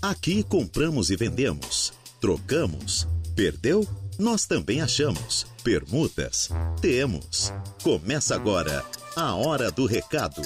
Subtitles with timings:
[0.00, 3.84] Aqui compramos e vendemos, trocamos, perdeu?
[4.16, 5.44] Nós também achamos.
[5.64, 6.50] Permutas?
[6.80, 7.52] Temos.
[7.82, 8.84] Começa agora
[9.16, 10.40] a Hora do Recado.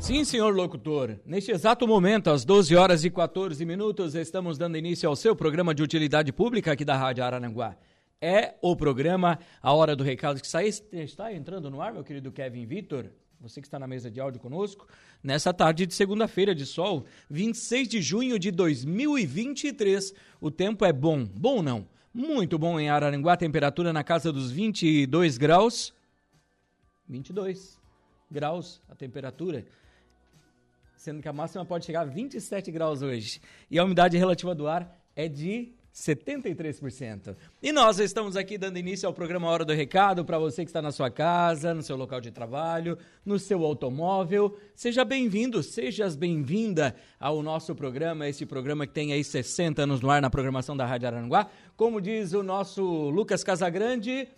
[0.00, 1.16] Sim, senhor locutor.
[1.24, 5.72] Neste exato momento, às 12 horas e 14 minutos, estamos dando início ao seu programa
[5.72, 7.76] de utilidade pública aqui da Rádio Araranguá.
[8.20, 12.32] É o programa A Hora do Recado que está, está entrando no ar, meu querido
[12.32, 13.12] Kevin Vitor
[13.42, 14.86] você que está na mesa de áudio conosco,
[15.20, 20.14] nessa tarde de segunda-feira de sol, 26 de junho de 2023.
[20.40, 21.84] O tempo é bom, bom não?
[22.14, 25.92] Muito bom em Araranguá, temperatura na casa dos 22 graus.
[27.08, 27.80] 22
[28.30, 29.66] graus a temperatura,
[30.96, 33.40] sendo que a máxima pode chegar a 27 graus hoje.
[33.68, 37.36] E a umidade relativa do ar é de 73%.
[37.62, 40.80] E nós estamos aqui dando início ao programa Hora do Recado para você que está
[40.80, 44.58] na sua casa, no seu local de trabalho, no seu automóvel.
[44.74, 50.10] Seja bem-vindo, sejas bem-vinda ao nosso programa, esse programa que tem aí 60 anos no
[50.10, 51.50] ar na programação da Rádio Aranguá.
[51.76, 54.28] Como diz o nosso Lucas Casagrande,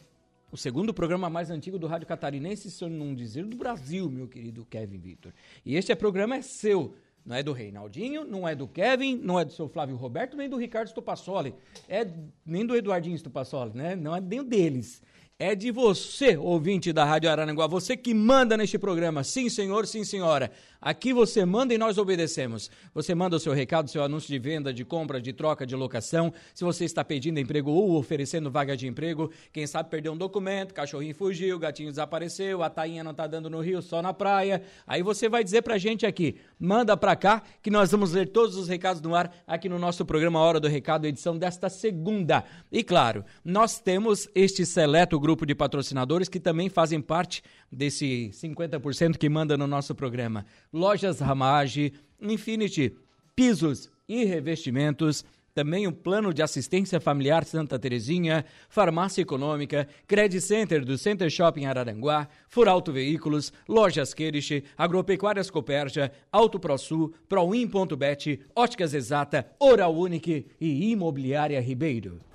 [0.51, 4.27] o segundo programa mais antigo do Rádio Catarinense, se eu não dizer do Brasil, meu
[4.27, 5.33] querido Kevin Victor.
[5.65, 6.95] E este programa é seu.
[7.25, 10.49] Não é do Reinaldinho, não é do Kevin, não é do seu Flávio Roberto, nem
[10.49, 11.55] do Ricardo Stupassoli.
[11.89, 12.07] É
[12.45, 13.97] nem do Eduardinho Stupassoli, né?
[13.97, 15.03] Não é nem deles
[15.45, 19.23] é de você, ouvinte da Rádio Araranguá, você que manda neste programa.
[19.23, 20.51] Sim, senhor, sim, senhora.
[20.81, 22.71] Aqui você manda e nós obedecemos.
[22.95, 26.33] Você manda o seu recado, seu anúncio de venda, de compra, de troca, de locação.
[26.55, 30.73] Se você está pedindo emprego ou oferecendo vaga de emprego, quem sabe perdeu um documento,
[30.73, 34.63] cachorrinho fugiu, gatinho desapareceu, a tainha não está dando no rio, só na praia.
[34.87, 38.57] Aí você vai dizer pra gente aqui, manda pra cá que nós vamos ler todos
[38.57, 42.45] os recados no ar aqui no nosso programa Hora do Recado, edição desta segunda.
[42.71, 49.17] E claro, nós temos este seleto grupo de patrocinadores que também fazem parte desse 50%
[49.17, 50.47] que manda no nosso programa.
[50.73, 52.95] Lojas Ramage, Infinity,
[53.35, 55.25] pisos e revestimentos,
[55.55, 61.67] também o Plano de Assistência Familiar Santa Terezinha, Farmácia Econômica, Credit Center do Center Shopping
[61.67, 70.91] Araranguá, Furauto Veículos, Lojas Queriche, Agropecuárias Coperja, Auto ProSul, Proin.bet, Óticas Exata, Oral Unique e
[70.91, 72.34] Imobiliária Ribeiro.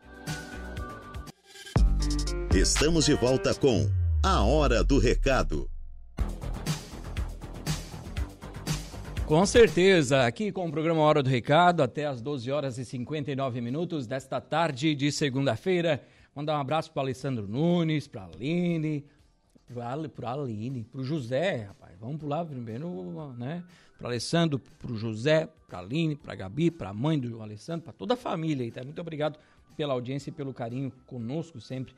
[2.55, 3.91] Estamos de volta com
[4.23, 5.67] A Hora do Recado.
[9.25, 13.63] Com certeza, aqui com o programa Hora do Recado, até as 12 horas e 59
[13.63, 16.05] minutos desta tarde de segunda-feira.
[16.35, 19.07] Mandar um abraço para Alessandro Nunes, para Aline,
[20.15, 21.99] para Aline, para o José, rapaz.
[21.99, 23.65] Vamos pular primeiro, né?
[23.97, 27.95] para Alessandro, para o José, para Aline, para Gabi, para a mãe do Alessandro, para
[27.95, 28.85] toda a família tá?
[28.85, 29.39] Muito obrigado
[29.79, 31.95] pela audiência e pelo carinho conosco sempre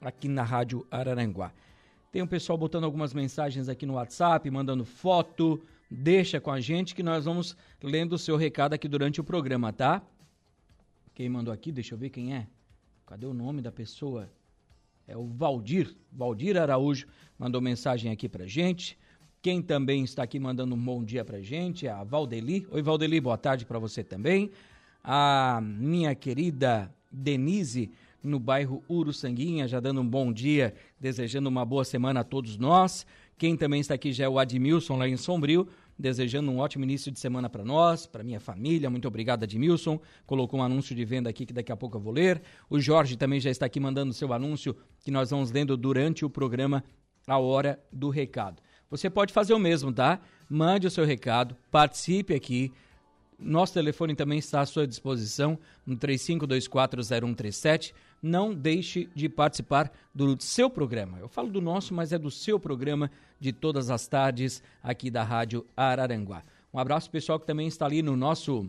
[0.00, 1.52] aqui na Rádio Araranguá.
[2.10, 5.62] Tem um pessoal botando algumas mensagens aqui no WhatsApp, mandando foto.
[5.90, 9.72] Deixa com a gente que nós vamos lendo o seu recado aqui durante o programa,
[9.72, 10.02] tá?
[11.14, 12.46] Quem mandou aqui, deixa eu ver quem é.
[13.06, 14.30] Cadê o nome da pessoa?
[15.06, 17.06] É o Valdir, Valdir Araújo,
[17.38, 18.98] mandou mensagem aqui pra gente.
[19.40, 22.66] Quem também está aqui mandando um bom dia pra gente é a Valdeli.
[22.70, 24.50] Oi, Valdeli, boa tarde para você também.
[25.02, 27.90] A minha querida Denise,
[28.22, 33.06] no bairro Uruçanguinha, já dando um bom dia, desejando uma boa semana a todos nós.
[33.36, 37.10] Quem também está aqui já é o Admilson, lá em Sombrio, desejando um ótimo início
[37.12, 38.90] de semana para nós, para minha família.
[38.90, 40.00] Muito obrigado, Edmilson.
[40.26, 42.42] Colocou um anúncio de venda aqui que daqui a pouco eu vou ler.
[42.68, 46.30] O Jorge também já está aqui mandando seu anúncio que nós vamos lendo durante o
[46.30, 46.82] programa
[47.26, 48.60] A Hora do Recado.
[48.90, 50.20] Você pode fazer o mesmo, tá?
[50.48, 52.72] Mande o seu recado, participe aqui.
[53.38, 60.68] Nosso telefone também está à sua disposição no 35240137 não deixe de participar do seu
[60.68, 61.18] programa.
[61.18, 65.22] Eu falo do nosso, mas é do seu programa de todas as tardes aqui da
[65.22, 66.42] Rádio Araranguá.
[66.72, 68.68] Um abraço pessoal que também está ali no nosso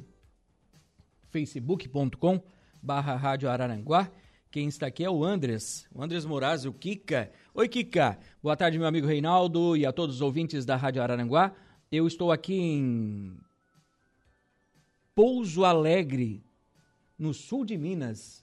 [1.32, 2.42] facebook.com
[2.82, 4.10] barra Rádio Araranguá.
[4.52, 7.32] Quem está aqui é o Andres, o Andres Moraes, o Kika.
[7.54, 8.18] Oi, Kika.
[8.42, 11.54] Boa tarde, meu amigo Reinaldo e a todos os ouvintes da Rádio Araranguá.
[11.92, 13.38] Eu estou aqui em
[15.20, 16.42] Pouso Alegre,
[17.18, 18.42] no sul de Minas.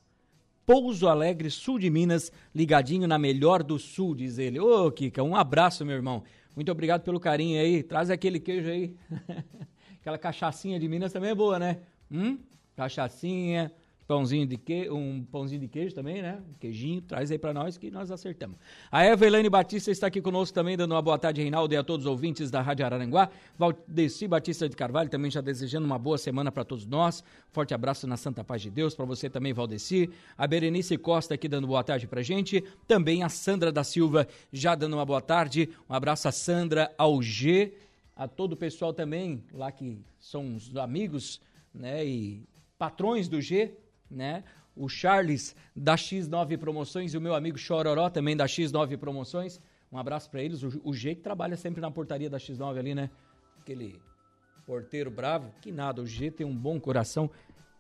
[0.66, 4.60] Pouso Alegre, sul de Minas, ligadinho na melhor do sul, diz ele.
[4.60, 6.22] Ô, Kika, um abraço, meu irmão.
[6.54, 7.82] Muito obrigado pelo carinho aí.
[7.82, 8.94] Traz aquele queijo aí.
[10.02, 11.80] Aquela cachaçinha de Minas também é boa, né?
[12.12, 12.36] Hum?
[12.76, 13.72] Cachaçinha,
[14.06, 16.40] Pãozinho de queijo, um pãozinho de queijo também, né?
[16.48, 18.56] Um queijinho, traz aí para nós que nós acertamos.
[18.90, 21.82] A Eva Elaine Batista está aqui conosco também, dando uma boa tarde, Reinaldo, e a
[21.82, 23.28] todos os ouvintes da Rádio Araranguá.
[23.58, 27.24] Valdeci Batista de Carvalho também já desejando uma boa semana para todos nós.
[27.50, 30.08] Forte abraço na Santa Paz de Deus, para você também, Valdeci.
[30.38, 32.62] A Berenice Costa aqui dando boa tarde pra gente.
[32.86, 35.68] Também a Sandra da Silva já dando uma boa tarde.
[35.90, 37.72] Um abraço a Sandra, ao G,
[38.14, 41.40] a todo o pessoal também, lá que são os amigos,
[41.74, 42.42] né, e
[42.78, 43.74] patrões do G,
[44.10, 44.44] né?
[44.74, 49.60] O Charles da X9 Promoções e o meu amigo Chororó também da X9 Promoções.
[49.90, 50.62] Um abraço para eles.
[50.62, 53.10] O, G que trabalha sempre na portaria da X9 ali, né?
[53.60, 53.98] Aquele
[54.66, 55.52] porteiro bravo.
[55.62, 57.30] Que nada, o G tem um bom coração.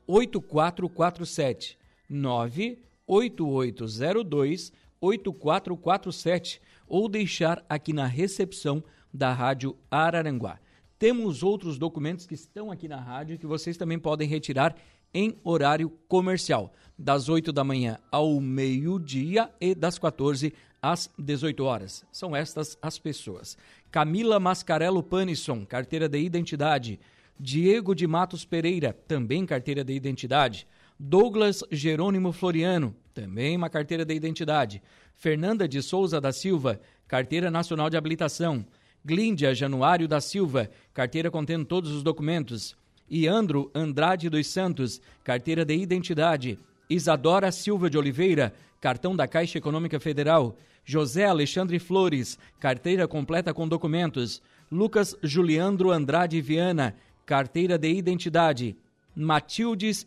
[0.06, 1.78] 8447
[2.10, 4.70] 98802
[5.00, 8.82] 8447 ou deixar aqui na recepção
[9.12, 10.58] da Rádio Araranguá.
[10.98, 14.74] Temos outros documentos que estão aqui na rádio que vocês também podem retirar
[15.12, 20.52] em horário comercial, das 8 da manhã ao meio-dia e das 14
[20.82, 22.04] às 18 horas.
[22.10, 23.56] São estas as pessoas.
[23.90, 26.98] Camila Mascarello Panisson, carteira de identidade.
[27.38, 30.66] Diego de Matos Pereira, também carteira de identidade.
[30.98, 34.80] Douglas Jerônimo Floriano, também uma carteira de identidade.
[35.16, 38.64] Fernanda de Souza da Silva, carteira nacional de habilitação.
[39.04, 42.76] Glíndia Januário da Silva, carteira contendo todos os documentos.
[43.10, 46.58] Iandro Andrade dos Santos, carteira de identidade.
[46.88, 50.56] Isadora Silva de Oliveira, cartão da Caixa Econômica Federal.
[50.84, 54.40] José Alexandre Flores, carteira completa com documentos.
[54.70, 56.94] Lucas Juliandro Andrade Viana,
[57.26, 58.76] carteira de identidade.
[59.14, 60.06] Matildes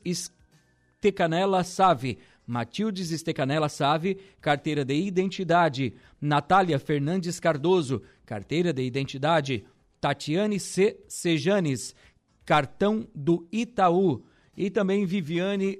[1.07, 5.93] Estecanela Save, Matildes Estecanela Save, carteira de identidade.
[6.19, 9.65] Natália Fernandes Cardoso, carteira de identidade.
[10.01, 10.99] Tatiane C.
[11.07, 11.95] Sejanes,
[12.45, 14.21] cartão do Itaú.
[14.55, 15.79] E também Viviane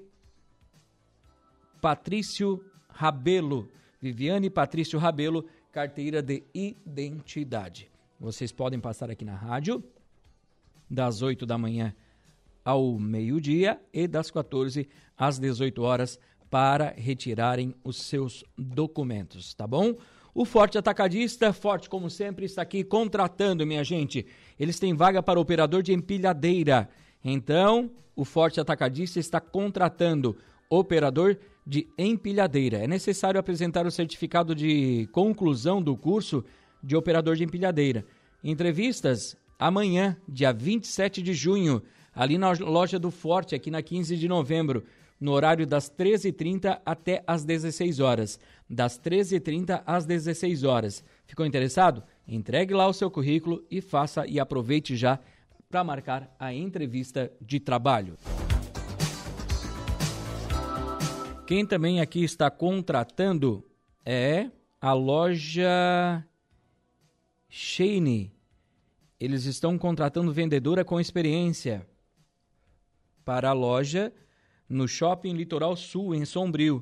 [1.82, 3.70] Patrício Rabelo.
[4.02, 7.92] Viviane Patrício Rabelo, carteira de identidade.
[8.18, 9.84] Vocês podem passar aqui na rádio
[10.90, 11.94] das 8 da manhã
[12.68, 16.20] ao meio-dia e das 14 às 18 horas
[16.50, 19.96] para retirarem os seus documentos, tá bom?
[20.36, 24.26] O Forte Atacadista, forte como sempre, está aqui contratando, minha gente.
[24.60, 26.90] Eles têm vaga para operador de empilhadeira.
[27.24, 30.36] Então, o Forte Atacadista está contratando
[30.70, 32.80] operador de empilhadeira.
[32.80, 36.44] É necessário apresentar o certificado de conclusão do curso
[36.84, 38.06] de operador de empilhadeira.
[38.44, 41.82] Entrevistas amanhã, dia 27 de junho,
[42.18, 44.84] ali na loja do Forte, aqui na 15 de novembro
[45.20, 48.40] no horário das 13h30 até às 16 horas.
[48.68, 51.04] Das 13h30 às 16 horas.
[51.26, 52.04] Ficou interessado?
[52.28, 55.20] Entregue lá o seu currículo e faça e aproveite já
[55.70, 58.18] para marcar a entrevista de trabalho.
[61.46, 63.64] Quem também aqui está contratando
[64.04, 64.50] é
[64.82, 66.26] a loja
[67.48, 68.34] Shane.
[69.20, 71.88] Eles estão contratando vendedora com experiência
[73.28, 74.12] para a loja
[74.70, 76.82] no Shopping Litoral Sul, em Sombrio.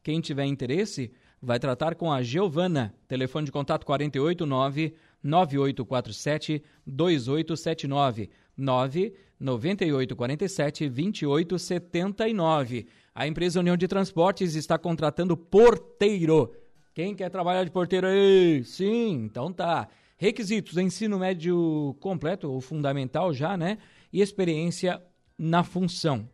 [0.00, 1.10] Quem tiver interesse,
[1.40, 2.94] vai tratar com a Giovana.
[3.08, 12.86] Telefone de contato 489 9847 2879 99847 2879.
[13.12, 16.54] A empresa União de Transportes está contratando porteiro.
[16.94, 18.62] Quem quer trabalhar de porteiro aí?
[18.62, 19.88] Sim, então tá.
[20.16, 23.78] Requisitos: ensino médio completo ou fundamental já, né?
[24.12, 25.02] E experiência
[25.44, 26.28] na função.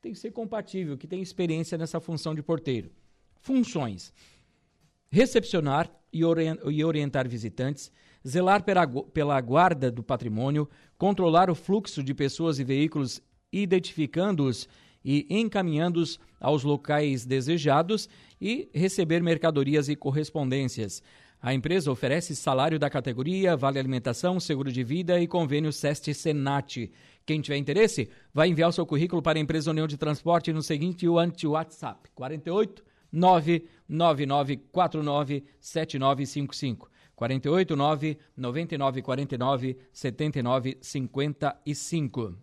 [0.00, 2.92] Tem que ser compatível, que tem experiência nessa função de porteiro.
[3.40, 4.12] Funções:
[5.10, 6.24] recepcionar e
[6.84, 7.90] orientar visitantes,
[8.26, 13.20] zelar pela guarda do patrimônio, controlar o fluxo de pessoas e veículos,
[13.52, 14.68] identificando-os
[15.04, 18.08] e encaminhando-os aos locais desejados
[18.40, 21.02] e receber mercadorias e correspondências.
[21.46, 26.90] A empresa oferece salário da categoria, vale alimentação, seguro de vida e convênio SEST Senat.
[27.24, 30.60] Quem tiver interesse, vai enviar o seu currículo para a empresa União de Transporte no
[30.60, 36.90] seguinte WhatsApp: 48 99949 7955.
[37.14, 42.34] 48 9949 7955.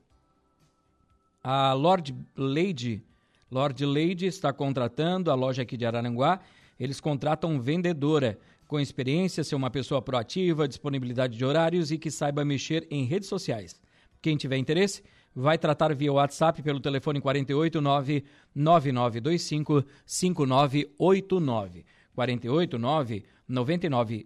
[1.44, 3.04] A Lord Lady,
[3.52, 6.40] Lord Lady está contratando a loja aqui de Araranguá.
[6.80, 8.40] Eles contratam vendedora
[8.74, 13.30] com experiência, ser uma pessoa proativa, disponibilidade de horários e que saiba mexer em redes
[13.30, 13.80] sociais.
[14.20, 15.04] Quem tiver interesse,
[15.36, 18.24] vai tratar via WhatsApp pelo telefone 489
[18.56, 21.86] 9925 5989.
[22.16, 24.26] 489 99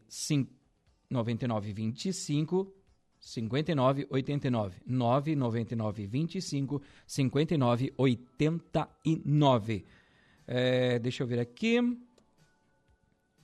[1.11, 2.73] 9925
[3.19, 9.85] 5989 999 25 59 89.
[10.47, 11.81] É, deixa eu ver aqui.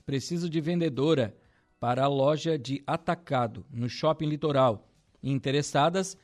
[0.06, 1.36] Preciso de vendedora
[1.80, 4.88] para a loja de atacado no Shopping Litoral.
[5.22, 6.18] Interessadas,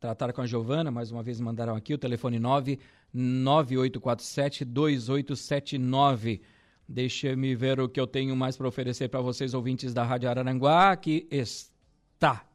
[0.00, 2.78] tratar com a Giovana, mais uma vez mandaram aqui o telefone 9
[3.12, 6.42] 9847 2879.
[6.88, 10.28] Deixa me ver o que eu tenho mais para oferecer para vocês, ouvintes da Rádio
[10.28, 12.46] Araranguá, que está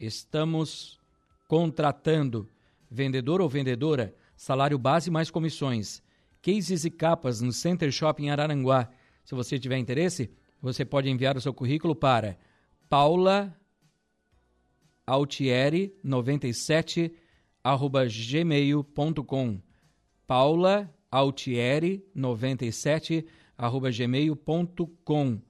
[0.00, 0.98] Estamos
[1.46, 2.48] contratando
[2.90, 6.02] vendedor ou vendedora, salário base mais comissões.
[6.42, 8.88] Cases e capas no Center Shopping Araranguá.
[9.24, 10.30] Se você tiver interesse,
[10.60, 12.38] você pode enviar o seu currículo para
[12.88, 13.56] Paula
[15.06, 17.12] Altieri 97
[17.62, 19.60] arroba gmail.com
[20.26, 25.40] Paula Altieri 97 arroba gmail.com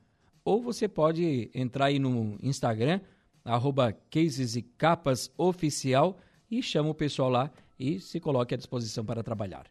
[0.45, 3.01] ou você pode entrar aí no Instagram
[3.45, 6.19] arroba Cases e Capas Oficial
[6.51, 9.67] e chama o pessoal lá e se coloque à disposição para trabalhar.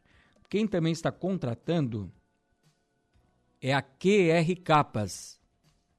[0.49, 2.11] Quem também está contratando
[3.61, 5.37] é a QR Capas.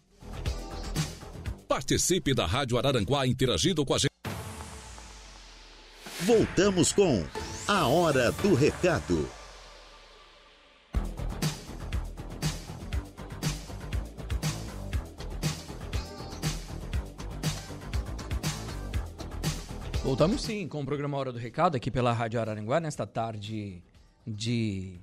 [1.66, 4.10] Participe da Rádio Araranguá interagindo com a gente.
[6.20, 7.24] Voltamos com
[7.66, 9.43] A Hora do Recado.
[20.14, 23.82] Voltamos sim com o programa Hora do Recado aqui pela Rádio Araranguá nesta tarde
[24.24, 24.94] de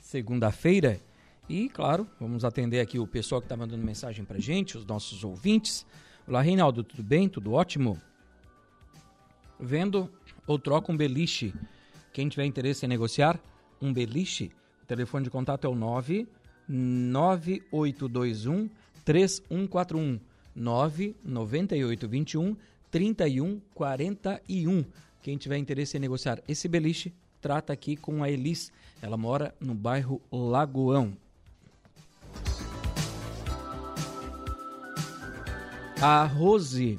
[0.00, 1.00] segunda-feira.
[1.48, 5.24] E, claro, vamos atender aqui o pessoal que está mandando mensagem para gente, os nossos
[5.24, 5.84] ouvintes.
[6.28, 7.28] Olá, Reinaldo, tudo bem?
[7.28, 8.00] Tudo ótimo?
[9.58, 10.08] Vendo
[10.46, 11.52] ou troca um beliche.
[12.12, 13.40] Quem tiver interesse em negociar
[13.80, 14.52] um beliche,
[14.84, 18.70] o telefone de contato é o 99821
[19.04, 20.20] 3141
[20.54, 22.56] 99821
[22.92, 24.84] 3141.
[25.22, 28.70] Quem tiver interesse em negociar esse beliche, trata aqui com a Elis.
[29.00, 31.16] Ela mora no bairro Lagoão.
[36.00, 36.98] A Rose,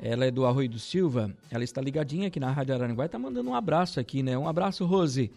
[0.00, 3.18] ela é do Arroio do Silva, ela está ligadinha aqui na Rádio Araranguá e está
[3.18, 4.36] mandando um abraço aqui, né?
[4.36, 5.30] Um abraço, Rose.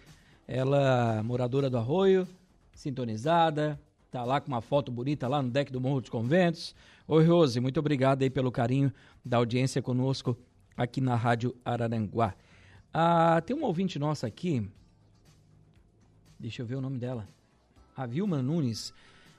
[0.48, 2.28] Ela, moradora do Arroio,
[2.74, 3.80] sintonizada,
[4.12, 6.76] tá lá com uma foto bonita lá no deck do Morro dos Conventos.
[7.08, 8.92] Oi, Rose, muito obrigado aí pelo carinho
[9.24, 10.38] da audiência conosco
[10.76, 12.36] aqui na Rádio Araranguá.
[12.94, 14.70] Ah, tem uma ouvinte nossa aqui,
[16.38, 17.26] deixa eu ver o nome dela,
[17.96, 18.94] a Vilma Nunes,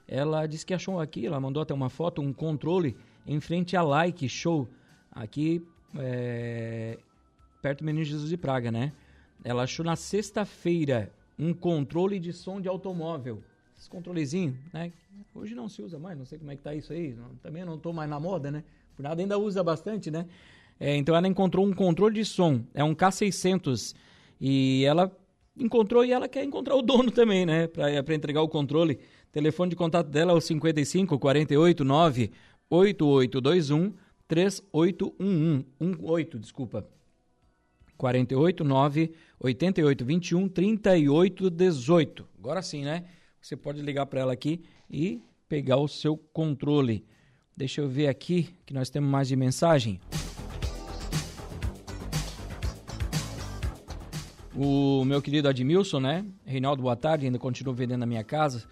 [0.07, 3.83] ela disse que achou aqui, ela mandou até uma foto, um controle em frente à
[3.83, 4.67] Like Show,
[5.11, 5.63] aqui
[5.95, 6.97] é,
[7.61, 8.91] perto do Menino Jesus de Praga, né?
[9.43, 13.43] Ela achou na sexta-feira um controle de som de automóvel.
[13.83, 14.93] Esse controlezinho, né?
[15.35, 17.13] Hoje não se usa mais, não sei como é que tá isso aí.
[17.13, 18.63] Não, também não estou mais na moda, né?
[18.95, 20.25] Por nada ainda usa bastante, né?
[20.79, 23.93] É, então ela encontrou um controle de som, é um K600.
[24.39, 25.11] E ela
[25.57, 27.67] encontrou e ela quer encontrar o dono também, né?
[27.67, 29.01] Para entregar o controle.
[29.33, 32.31] Telefone de contato dela é o 55 48 9
[32.69, 33.93] 8821
[34.29, 36.87] 3811 18, desculpa.
[37.97, 42.25] 48 9 88 21 38 18.
[42.39, 43.03] Agora sim, né?
[43.43, 47.05] Você pode ligar para ela aqui e pegar o seu controle.
[47.57, 49.99] Deixa eu ver aqui que nós temos mais de mensagem.
[54.55, 56.25] O meu querido Admilson, né?
[56.45, 57.25] Reinaldo, boa tarde.
[57.25, 58.63] Ainda continuo vendendo na minha casa.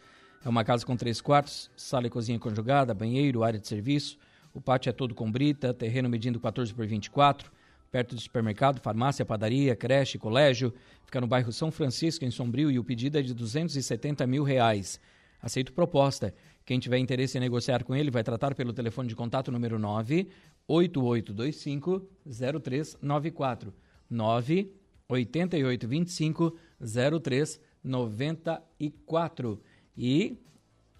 [0.42, 4.18] É uma casa com três quartos, sala e cozinha conjugada, banheiro, área de serviço.
[4.54, 7.52] O pátio é todo com brita, terreno medindo 14 por 24,
[7.92, 10.74] perto do supermercado, farmácia, padaria, creche, colégio.
[11.06, 14.98] Fica no bairro São Francisco, em Sombrio, e o pedido é de 270 mil reais.
[15.42, 16.34] Aceito proposta.
[16.66, 20.30] Quem tiver interesse em negociar com ele vai tratar pelo telefone de contato número 9
[20.68, 23.74] 8825 0394
[24.10, 24.74] 9
[25.10, 29.62] 8825 0394.
[29.98, 30.38] E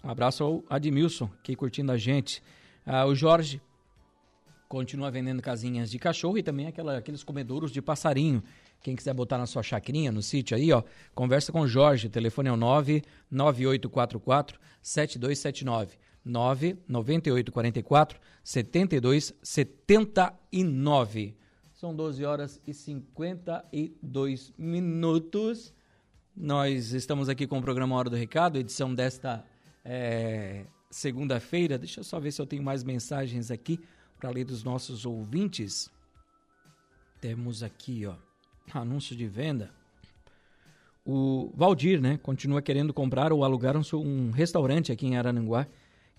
[0.04, 2.42] um abraço ao Admilson, que curtindo a gente.
[2.84, 3.62] Ah, o Jorge
[4.72, 8.42] continua vendendo casinhas de cachorro e também aquela, aqueles comedouros de passarinho.
[8.82, 10.82] Quem quiser botar na sua chacrinha, no sítio aí, ó,
[11.14, 12.08] conversa com o Jorge.
[12.08, 15.98] Telefone é o 99844 7279.
[16.24, 21.36] 99844 7279.
[21.74, 25.74] São 12 horas e 52 minutos.
[26.34, 29.44] Nós estamos aqui com o programa Hora do Recado, edição desta
[29.84, 31.76] é, segunda-feira.
[31.76, 33.78] Deixa eu só ver se eu tenho mais mensagens aqui
[34.22, 35.90] para ler dos nossos ouvintes.
[37.20, 38.14] Temos aqui, ó,
[38.72, 39.68] anúncio de venda.
[41.04, 45.66] O Valdir, né, continua querendo comprar ou alugar um, um restaurante aqui em Arananguá.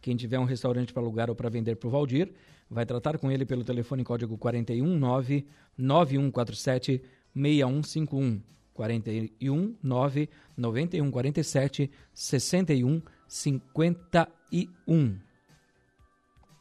[0.01, 2.29] Quem tiver um restaurante para alugar ou para vender para o Valdir,
[2.69, 7.01] vai tratar com ele pelo telefone código 419 9147
[7.33, 8.41] 6151.
[8.73, 15.19] 41 9 91 47 61 51.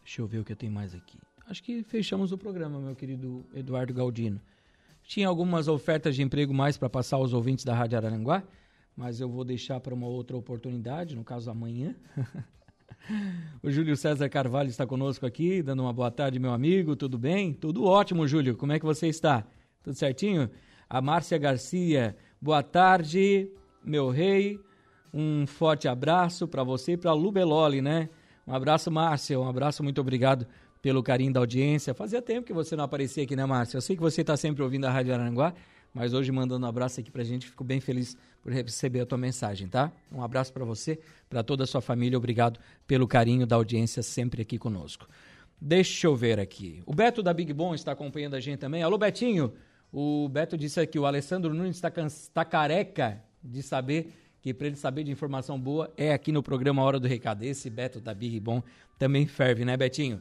[0.05, 1.19] Deixa eu ver o que eu tenho mais aqui.
[1.47, 4.41] Acho que fechamos o programa, meu querido Eduardo Galdino.
[5.03, 8.43] Tinha algumas ofertas de emprego mais para passar aos ouvintes da Rádio Araranguá,
[8.97, 11.95] mas eu vou deixar para uma outra oportunidade, no caso amanhã.
[13.63, 16.95] o Júlio César Carvalho está conosco aqui, dando uma boa tarde, meu amigo.
[16.95, 17.53] Tudo bem?
[17.53, 18.57] Tudo ótimo, Júlio.
[18.57, 19.45] Como é que você está?
[19.83, 20.49] Tudo certinho?
[20.93, 22.15] a Márcia Garcia.
[22.39, 23.51] Boa tarde,
[23.83, 24.61] meu rei.
[25.13, 28.11] Um forte abraço para você e para Lu Beloli, né?
[28.47, 29.41] Um abraço, Márcia.
[29.41, 30.47] Um abraço, muito obrigado
[30.83, 31.95] pelo carinho da audiência.
[31.95, 33.77] Fazia tempo que você não aparecia aqui, né, Márcia?
[33.77, 35.55] Eu sei que você está sempre ouvindo a Rádio Aranguá,
[35.95, 37.47] mas hoje mandando um abraço aqui para a gente.
[37.47, 39.93] Fico bem feliz por receber a tua mensagem, tá?
[40.11, 40.99] Um abraço para você,
[41.31, 42.19] para toda a sua família.
[42.19, 45.09] Obrigado pelo carinho da audiência sempre aqui conosco.
[45.61, 46.83] Deixa eu ver aqui.
[46.85, 48.83] O Beto da Big Bom está acompanhando a gente também.
[48.83, 49.53] Alô, Betinho.
[49.93, 51.93] O Beto disse aqui, o Alessandro Nunes está
[52.35, 56.83] tá careca de saber que para ele saber de informação boa é aqui no programa
[56.83, 57.45] Hora do Recado.
[57.45, 58.61] Esse Beto da Big Bom
[58.99, 60.21] também ferve, né, Betinho?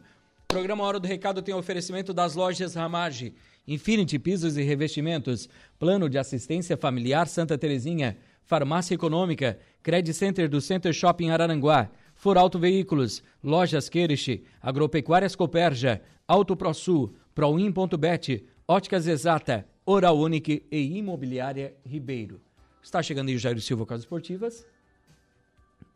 [0.52, 3.34] Programa Hora do Recado tem oferecimento das lojas Ramage,
[3.66, 5.48] Infinity Pisos e Revestimentos,
[5.80, 12.38] Plano de Assistência Familiar Santa Terezinha, Farmácia Econômica, Credit Center do Center Shopping Araranguá, For
[12.38, 21.78] Auto Veículos, Lojas Queirish, Agropecuárias Coperja, Auto ProSul, Proin.bet, Óticas Exata, Oral Unique e Imobiliária
[21.86, 22.42] Ribeiro.
[22.84, 24.68] Está chegando aí o Jairo Silva com as esportivas.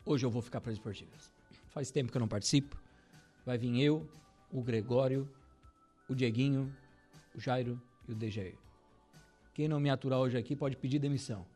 [0.02, 1.30] Hoje eu vou ficar para as esportivas.
[1.68, 2.74] Faz tempo que eu não participo.
[3.44, 4.08] Vai vir eu,
[4.52, 5.28] o Gregório,
[6.08, 6.72] o Dieguinho,
[7.34, 8.54] o Jairo e o DG.
[9.54, 11.46] Quem não me aturar hoje aqui pode pedir demissão,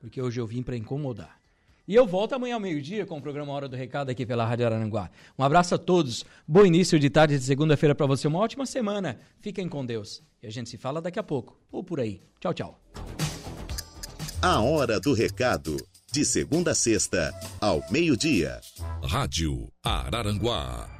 [0.00, 1.40] porque hoje eu vim para incomodar.
[1.86, 4.66] E eu volto amanhã ao meio-dia com o programa Hora do Recado aqui pela Rádio
[4.66, 5.10] Aranguá.
[5.38, 9.18] Um abraço a todos, bom início de tarde de segunda-feira para você, uma ótima semana.
[9.40, 10.22] Fiquem com Deus.
[10.42, 12.22] E a gente se fala daqui a pouco, ou por aí.
[12.38, 12.80] Tchau, tchau.
[14.40, 15.76] A Hora do Recado,
[16.12, 18.60] de segunda a sexta, ao meio-dia.
[19.02, 20.99] Rádio Araranguá.